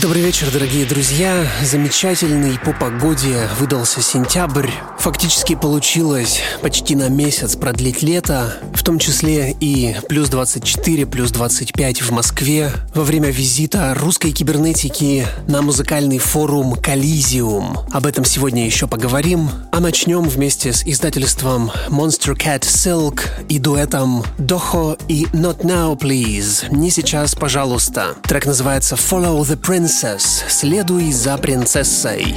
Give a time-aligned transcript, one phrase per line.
[0.00, 1.46] Добрый вечер, дорогие друзья.
[1.62, 4.70] Замечательный по погоде выдался сентябрь.
[4.98, 12.00] Фактически получилось почти на месяц продлить лето, в том числе и плюс 24, плюс 25
[12.00, 17.80] в Москве во время визита русской кибернетики на музыкальный форум Коллизиум.
[17.90, 23.20] Об этом сегодня еще поговорим, а начнем вместе с издательством Monster Cat Silk
[23.50, 26.74] и дуэтом Дохо и Not Now Please.
[26.74, 28.14] Не сейчас, пожалуйста.
[28.22, 30.48] Трек называется Follow the Prince Princess.
[30.48, 32.36] Следуй за принцессой.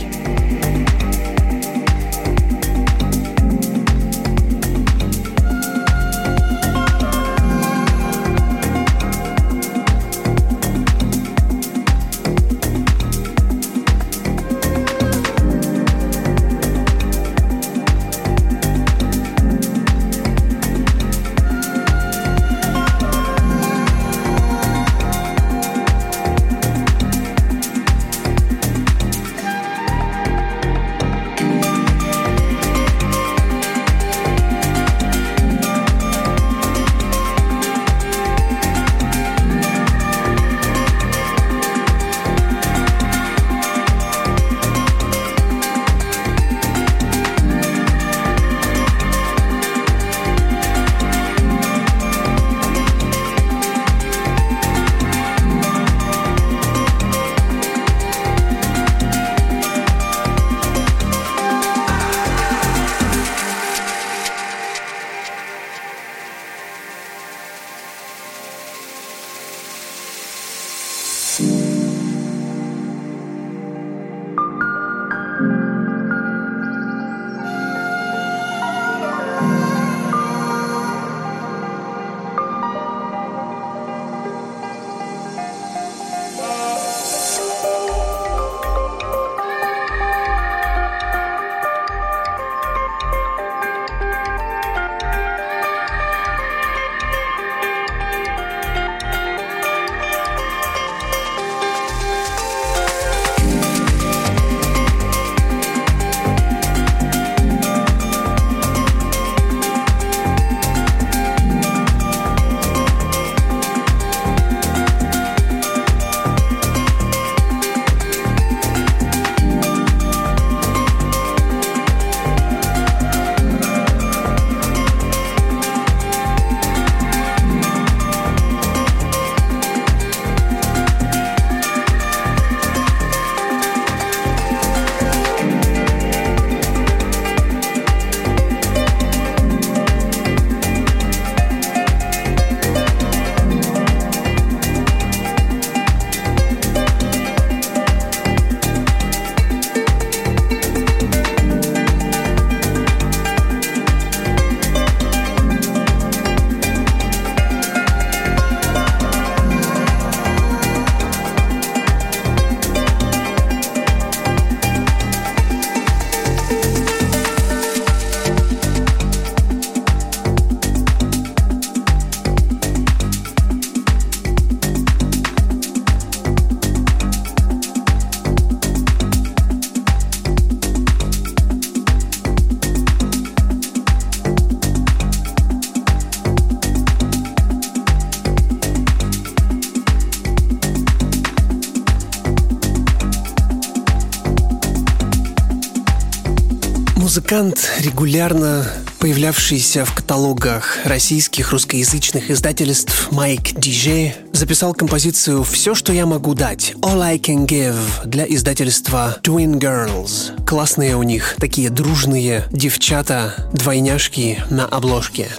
[197.33, 198.63] Музыкант, регулярно
[199.00, 206.74] появлявшийся в каталогах российских русскоязычных издательств Майк Диже, записал композицию «Все, что я могу дать»
[206.81, 207.75] «All I Can Give»
[208.06, 210.46] для издательства Twin Girls.
[210.46, 215.30] Классные у них такие дружные девчата, двойняшки на обложке.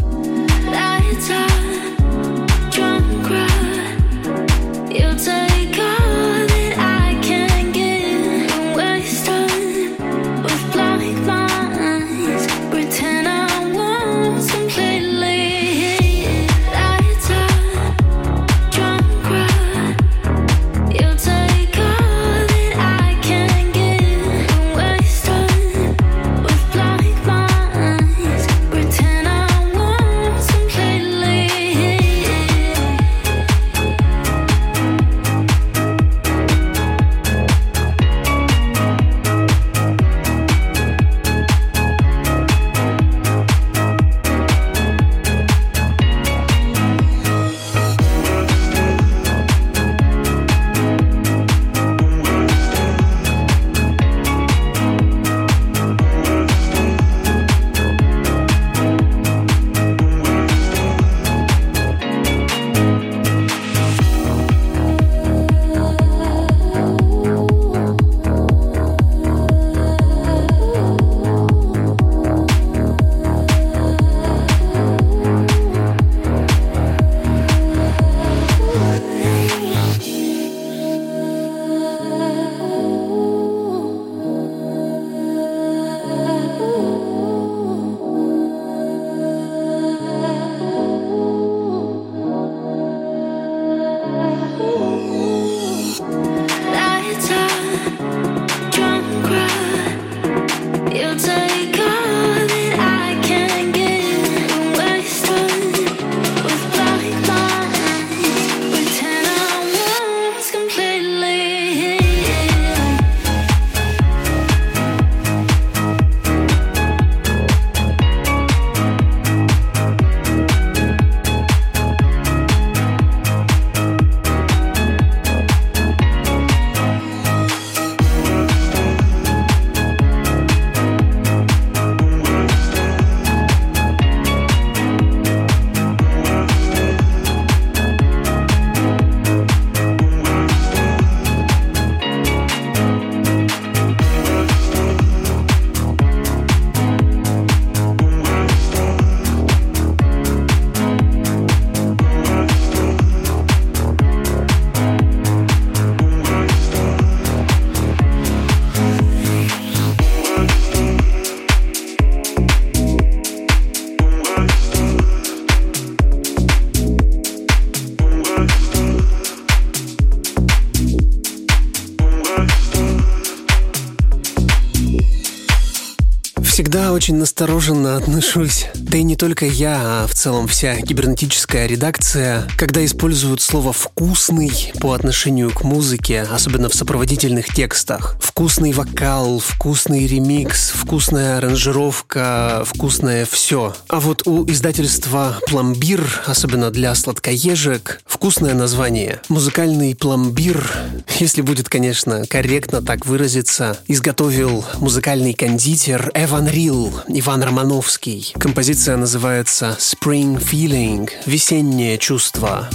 [177.04, 178.64] Очень настороженно отношусь.
[178.94, 184.72] Да и не только я, а в целом вся кибернетическая редакция, когда используют слово «вкусный»
[184.80, 188.14] по отношению к музыке, особенно в сопроводительных текстах.
[188.20, 193.74] Вкусный вокал, вкусный ремикс, вкусная аранжировка, вкусное все.
[193.88, 199.20] А вот у издательства «Пломбир», особенно для сладкоежек, вкусное название.
[199.28, 200.70] Музыкальный пломбир,
[201.18, 208.32] если будет, конечно, корректно так выразиться, изготовил музыкальный кондитер Эван Рил, Иван Романовский.
[208.38, 212.68] Композиция называется Spring Feeling– весеннее чувство.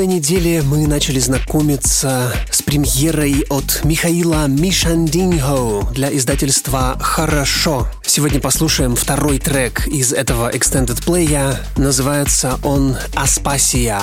[0.00, 7.86] Прошлой неделе мы начали знакомиться с премьерой от Михаила Мишандиньо для издательства «Хорошо».
[8.02, 11.54] Сегодня послушаем второй трек из этого Extended Play.
[11.76, 14.00] Называется он «Аспасия».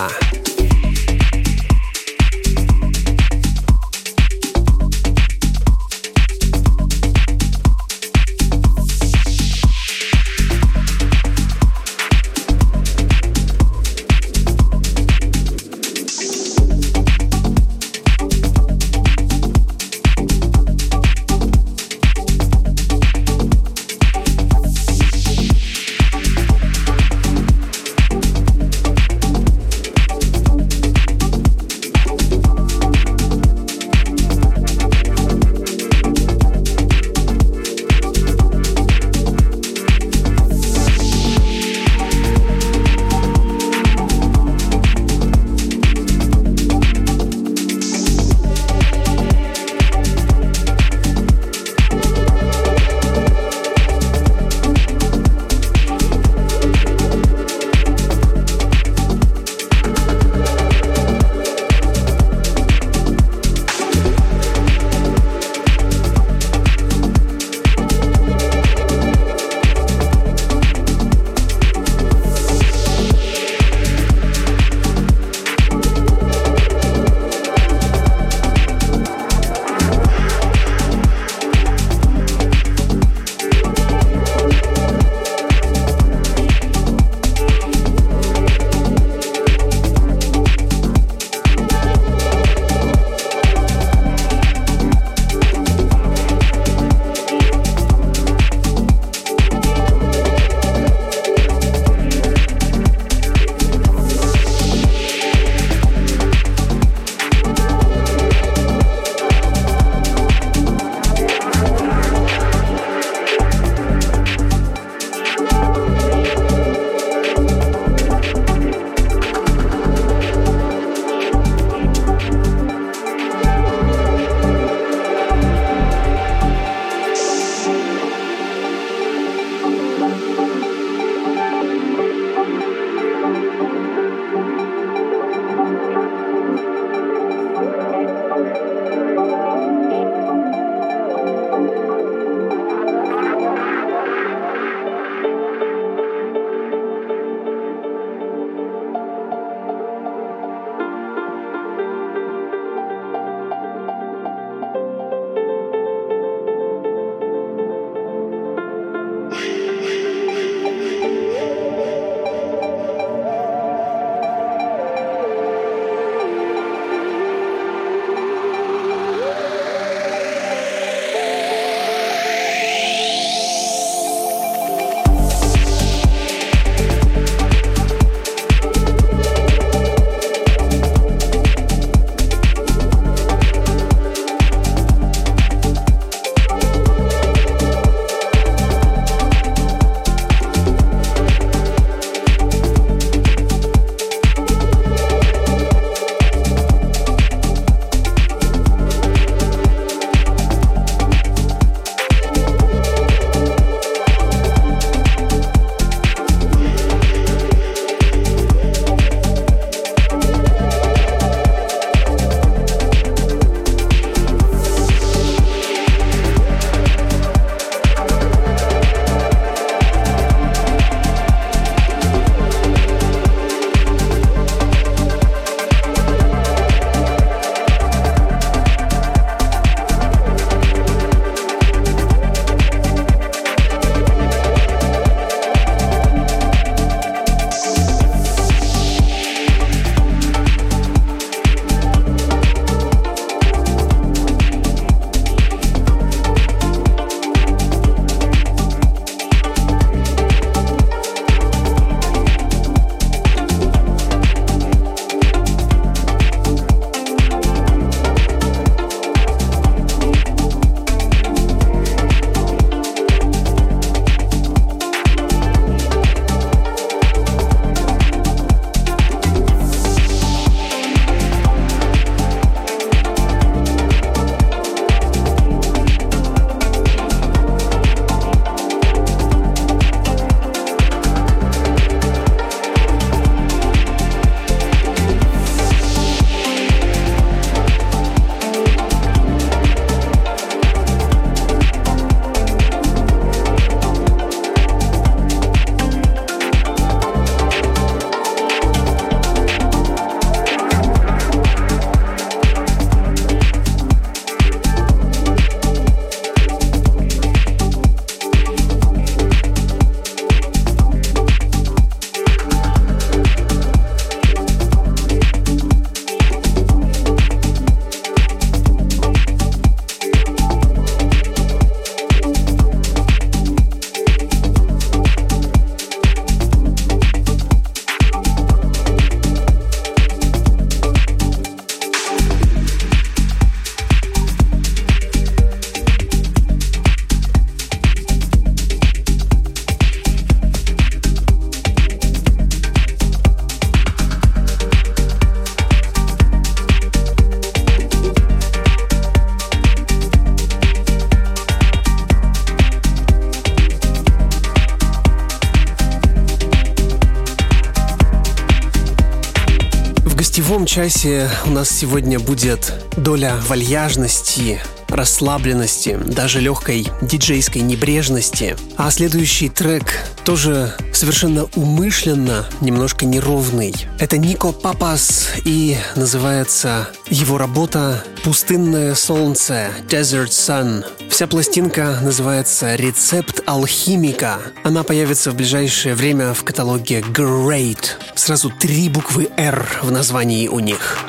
[360.67, 368.57] Часе у нас сегодня будет доля вальяжности, расслабленности, даже легкой диджейской небрежности.
[368.75, 369.85] А следующий трек
[370.25, 373.73] тоже совершенно умышленно немножко неровный.
[373.99, 380.85] Это Нико Папас и называется его работа «Пустынное солнце» Desert Sun.
[381.17, 384.37] Вся пластинка называется «Рецепт алхимика».
[384.63, 387.95] Она появится в ближайшее время в каталоге Great.
[388.13, 390.99] Сразу три буквы R в названии у них.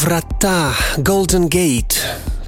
[0.00, 1.94] Врата» Golden Gate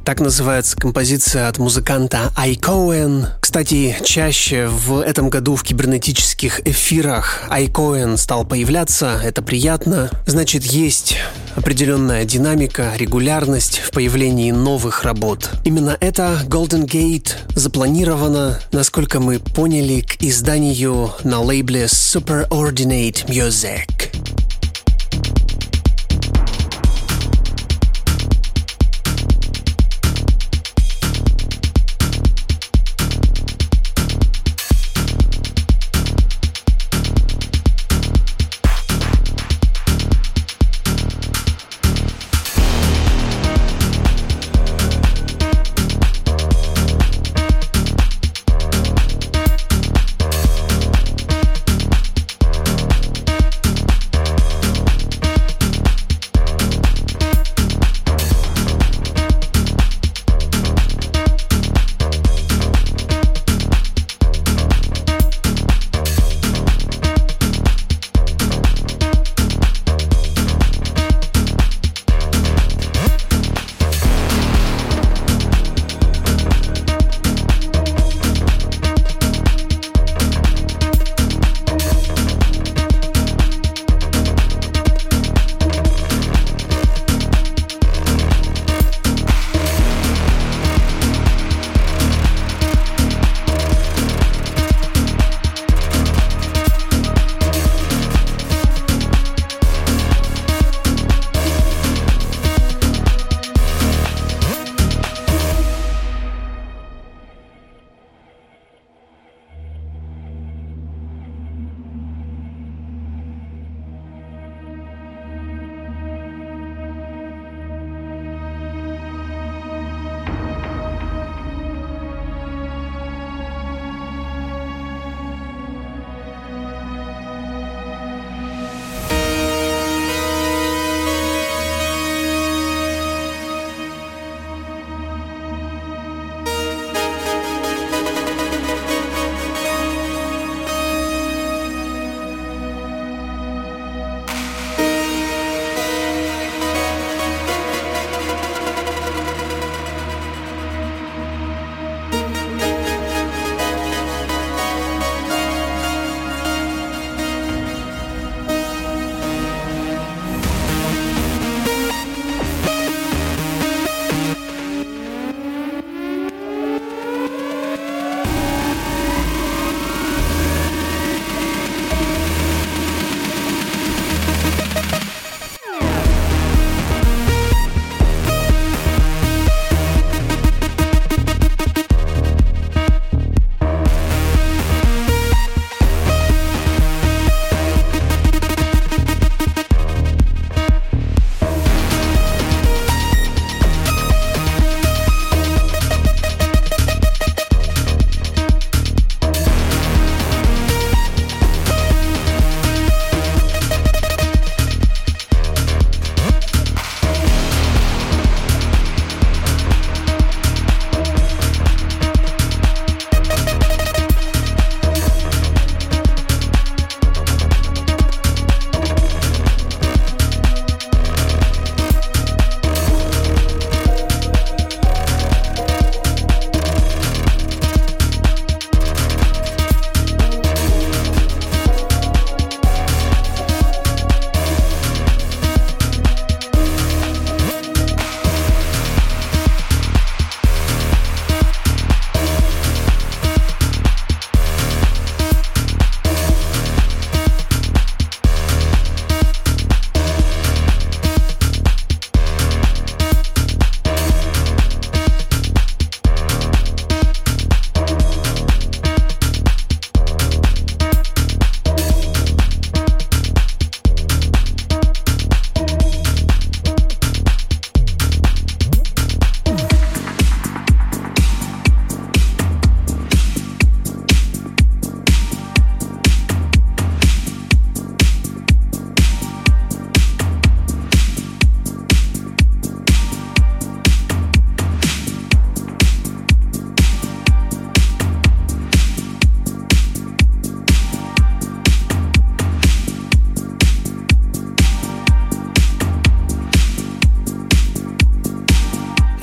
[0.05, 3.27] так называется композиция от музыканта Ай Коэн.
[3.41, 10.11] Кстати, чаще в этом году в кибернетических эфирах Ай Коэн стал появляться, это приятно.
[10.27, 11.19] Значит, есть
[11.55, 15.51] определенная динамика, регулярность в появлении новых работ.
[15.65, 24.42] Именно это Golden Gate запланировано, насколько мы поняли, к изданию на лейбле Superordinate Music.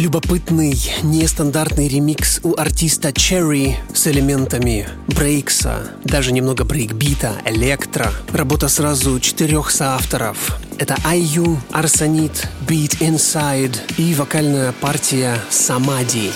[0.10, 8.12] Любопытный, нестандартный ремикс у артиста Cherry с элементами брейкса, даже немного брейкбита, электро.
[8.34, 10.58] Работа сразу четырех соавторов.
[10.80, 16.32] Это IU, Арсонит, Beat Inside и вокальная партия Самади.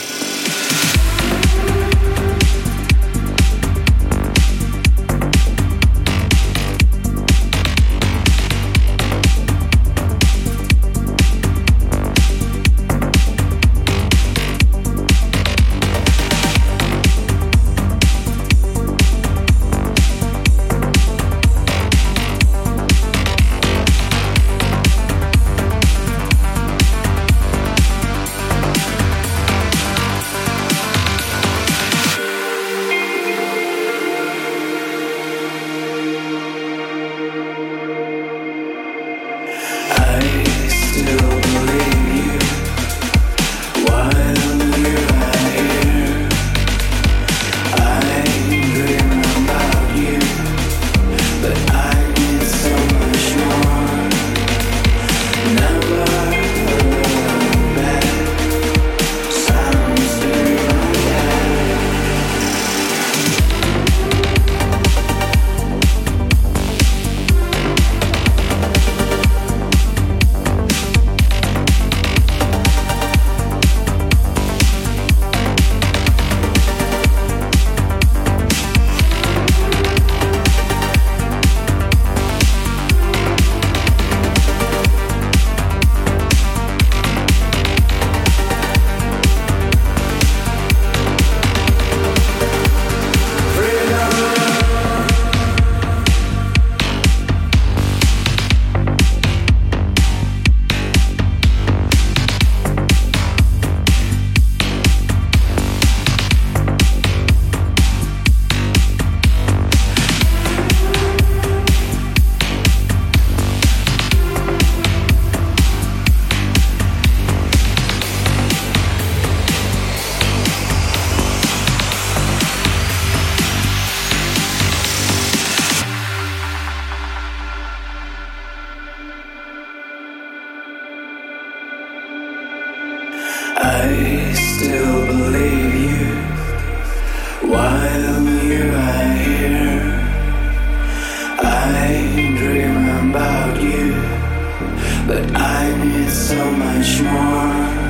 [145.05, 147.83] But I need so much more.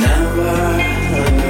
[0.00, 1.43] Never.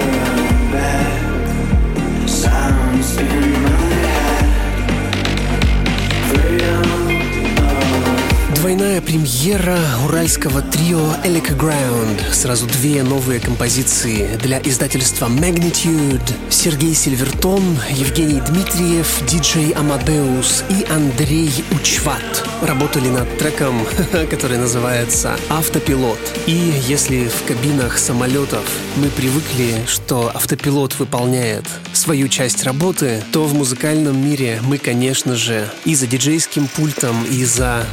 [10.06, 12.32] Уральского трио Elec Ground.
[12.32, 16.22] Сразу две новые композиции для издательства Magnitude.
[16.48, 23.86] Сергей Сильвертон, Евгений Дмитриев, диджей Амадеус и Андрей Учват работали над треком,
[24.30, 26.18] который называется «Автопилот».
[26.46, 28.64] И если в кабинах самолетов
[28.96, 35.68] мы привыкли, что автопилот выполняет свою часть работы, то в музыкальном мире мы, конечно же,
[35.84, 37.84] и за диджейским пультом, и за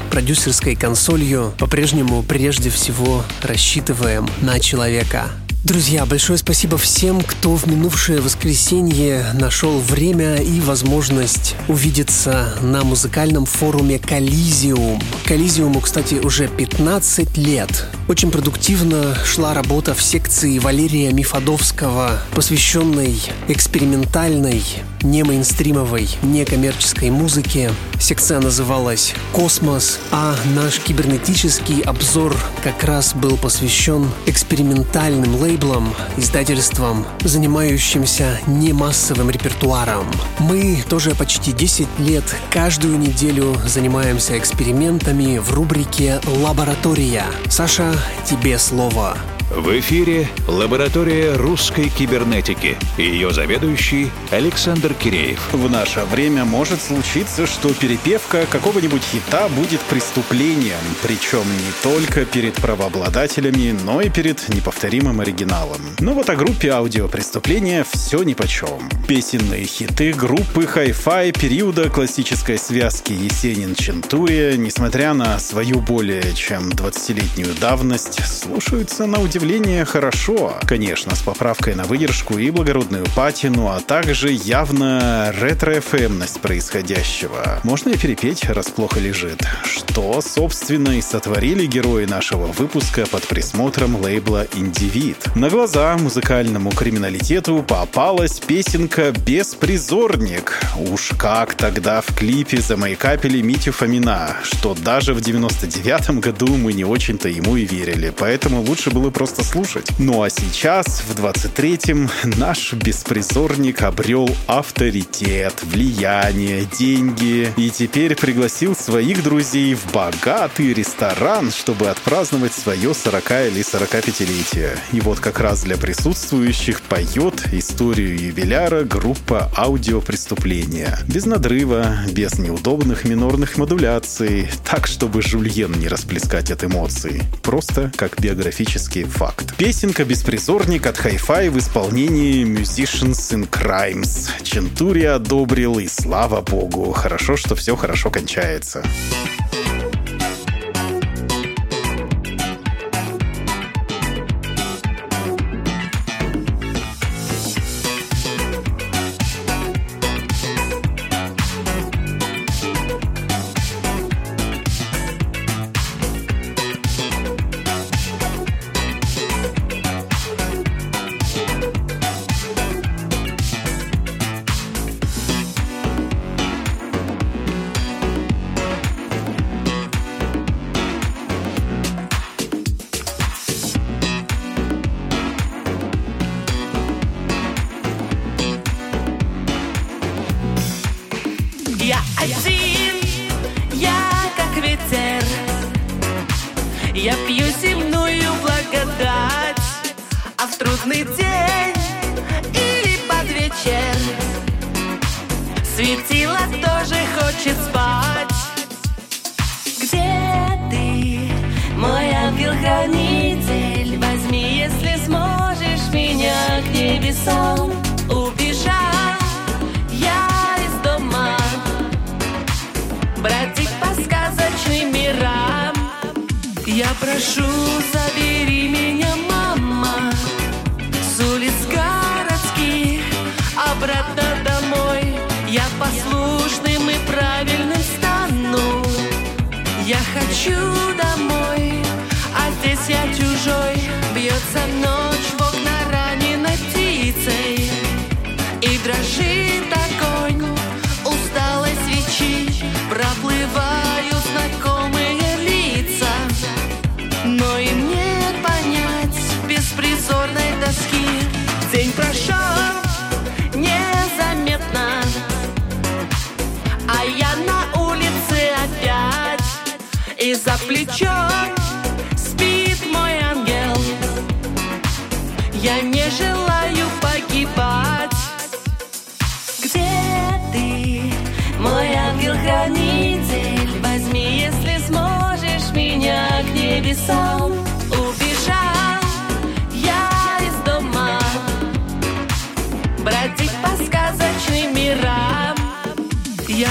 [0.62, 5.26] продюсерской консолью по-прежнему прежде всего рассчитываем на человека.
[5.64, 13.46] Друзья, большое спасибо всем, кто в минувшее воскресенье нашел время и возможность увидеться на музыкальном
[13.46, 15.00] форуме Коллизиум.
[15.24, 17.86] Коллизиуму, кстати, уже 15 лет.
[18.08, 24.64] Очень продуктивно шла работа в секции Валерия Мифодовского, посвященной экспериментальной,
[25.04, 27.72] не мейнстримовой, некоммерческой музыке.
[28.00, 37.06] Секция называлась «Космос», а наш кибернетический обзор как раз был посвящен экспериментальным лейблам лейблом, издательством,
[37.24, 40.06] занимающимся не массовым репертуаром.
[40.40, 47.26] Мы тоже почти 10 лет каждую неделю занимаемся экспериментами в рубрике «Лаборатория».
[47.50, 47.94] Саша,
[48.26, 49.18] тебе слово.
[49.54, 55.52] В эфире лаборатория русской кибернетики ее заведующий Александр Киреев.
[55.52, 62.54] В наше время может случиться, что перепевка какого-нибудь хита будет преступлением, причем не только перед
[62.54, 65.82] правообладателями, но и перед неповторимым оригиналом.
[66.00, 68.90] Но вот о группе аудиопреступления все нипочем.
[69.06, 78.26] Песенные хиты группы Hi-Fi периода классической связки Есенин-Чентурия, несмотря на свою более чем 20-летнюю давность,
[78.26, 80.54] слушаются на удивление удивление, хорошо.
[80.68, 87.60] Конечно, с поправкой на выдержку и благородную патину, а также явно ретро-эфемность происходящего.
[87.64, 89.42] Можно и перепеть, раз плохо лежит.
[89.64, 95.18] Что, собственно, и сотворили герои нашего выпуска под присмотром лейбла «Индивид».
[95.36, 100.60] На глаза музыкальному криминалитету попалась песенка «Беспризорник».
[100.78, 106.86] Уж как тогда в клипе замайкапили Митю Фомина, что даже в 99-м году мы не
[106.86, 109.88] очень-то ему и верили, поэтому лучше было просто слушать.
[109.98, 119.24] Ну а сейчас, в 23-м, наш беспризорник обрел авторитет, влияние, деньги и теперь пригласил своих
[119.24, 124.78] друзей в богатый ресторан, чтобы отпраздновать свое 40 или 45-летие.
[124.92, 131.00] И вот как раз для присутствующих поет историю юбиляра группа «Аудиопреступления».
[131.08, 137.22] Без надрыва, без неудобных минорных модуляций, так, чтобы Жульен не расплескать от эмоций.
[137.44, 139.21] Просто как биографический факт.
[139.58, 144.30] Песенка «Беспризорник» от Hi-Fi в исполнении Musicians in Crimes.
[144.44, 148.84] Чентури одобрил, и слава богу, хорошо, что все хорошо кончается.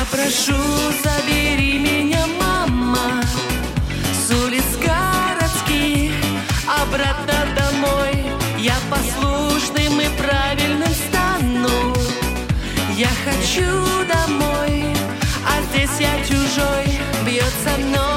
[0.01, 0.57] Я прошу,
[1.05, 3.23] забери меня, мама
[4.15, 6.15] с улиц городских
[6.67, 8.25] Обратно домой.
[8.59, 11.95] Я послушным и правильным стану.
[12.97, 14.87] Я хочу домой
[15.47, 18.10] А здесь я чужой Бьется ночь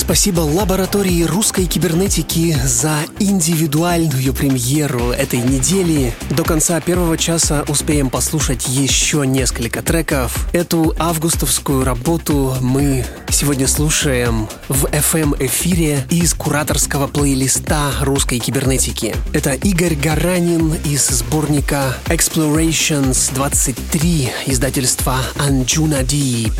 [0.00, 6.14] спасибо лаборатории русской кибернетики за индивидуальную премьеру этой недели.
[6.30, 10.48] До конца первого часа успеем послушать еще несколько треков.
[10.54, 19.14] Эту августовскую работу мы сегодня слушаем в FM-эфире из кураторского плейлиста русской кибернетики.
[19.34, 26.54] Это Игорь Гаранин из сборника Explorations 23 издательства Anjuna Deep.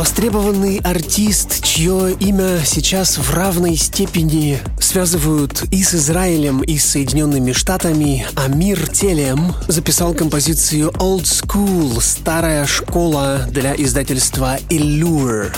[0.00, 7.52] Востребованный артист, чье имя сейчас в равной степени связывают и с Израилем, и с Соединенными
[7.52, 15.52] Штатами, Амир Телем записал композицию Old School, старая школа для издательства Allure.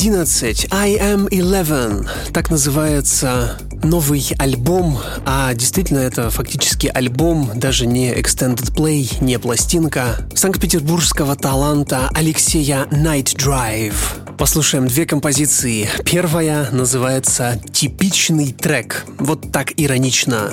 [0.00, 2.32] 11, I am 11.
[2.32, 4.96] Так называется новый альбом,
[5.26, 13.34] а действительно это фактически альбом, даже не extended play, не пластинка, санкт-петербургского таланта Алексея Night
[13.34, 14.36] Drive.
[14.38, 15.88] Послушаем две композиции.
[16.04, 19.04] Первая называется «Типичный трек».
[19.18, 20.52] Вот так иронично.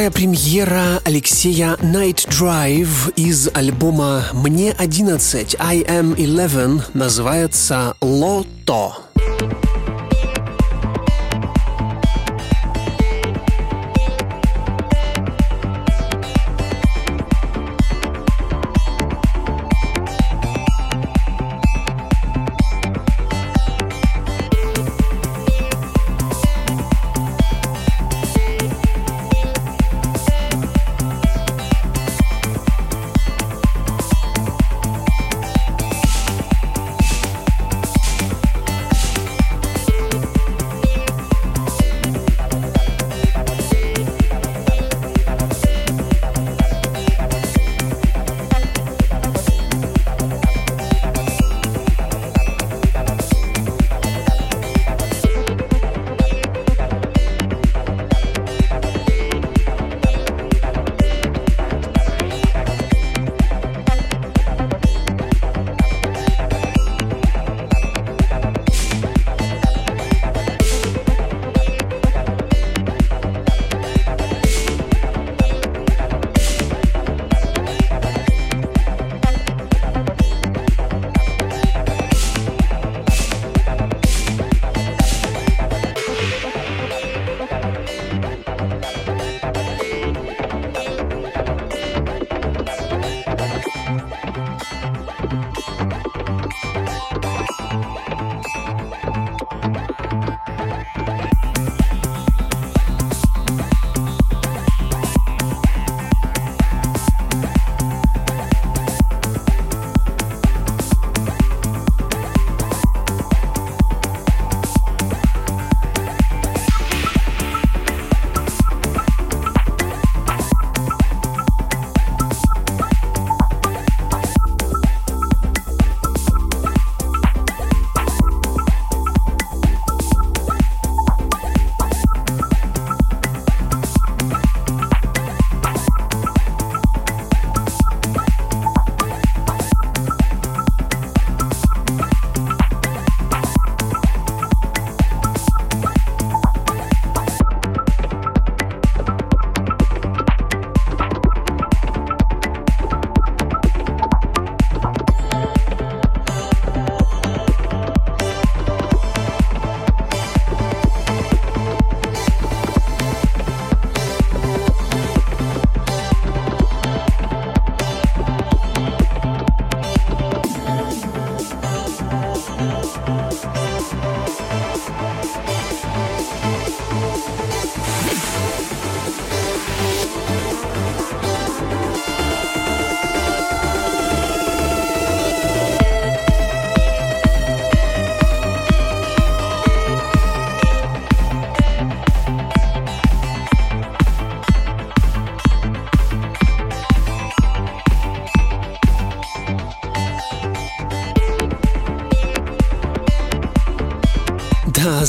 [0.00, 8.59] Вторая премьера Алексея Night Drive из альбома «Мне 11» I Am 11 называется «Лото».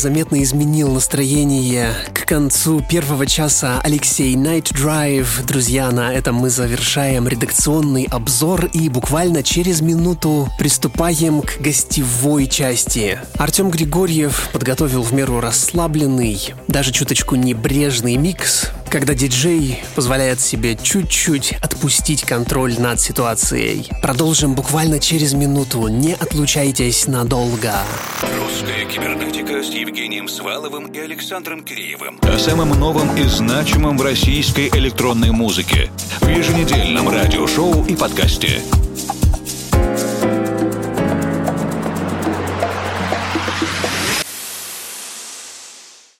[0.02, 1.94] Заметно изменил настроение.
[2.12, 5.46] К концу первого часа Алексей Night Drive.
[5.46, 13.20] Друзья, на этом мы завершаем редакционный обзор и буквально через минуту приступаем к гостевой части.
[13.38, 21.54] Артем Григорьев подготовил в меру расслабленный, даже чуточку небрежный микс, когда диджей позволяет себе чуть-чуть
[21.62, 23.90] отпустить контроль над ситуацией.
[24.02, 25.88] Продолжим буквально через минуту.
[25.88, 27.74] Не отлучайтесь надолго.
[28.22, 32.20] Русская кибернетика с Евгением Сваловым и Александром Киреевым.
[32.22, 35.90] О самом новом и значимом в российской электронной музыке.
[36.20, 38.62] В еженедельном радиошоу и подкасте.